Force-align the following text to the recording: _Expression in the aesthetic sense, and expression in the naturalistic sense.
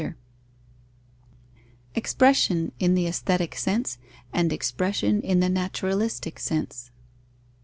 _Expression 1.93 2.71
in 2.79 2.95
the 2.95 3.05
aesthetic 3.05 3.53
sense, 3.53 3.99
and 4.33 4.51
expression 4.51 5.21
in 5.21 5.41
the 5.41 5.49
naturalistic 5.49 6.39
sense. 6.39 6.89